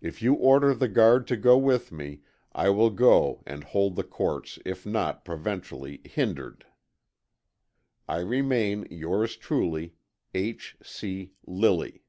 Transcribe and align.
If 0.00 0.20
you 0.20 0.34
order 0.34 0.74
the 0.74 0.88
guard 0.88 1.28
to 1.28 1.36
go 1.36 1.56
with 1.56 1.92
me 1.92 2.22
I 2.52 2.70
will 2.70 2.90
go 2.90 3.44
and 3.46 3.62
hold 3.62 3.94
the 3.94 4.02
courts 4.02 4.58
if 4.64 4.84
not 4.84 5.24
Providentially 5.24 6.00
hindered. 6.04 6.66
I 8.08 8.18
remain, 8.18 8.88
Yours 8.90 9.36
truly, 9.36 9.94
H. 10.34 10.76
C. 10.82 11.34
LILLY. 11.46 12.02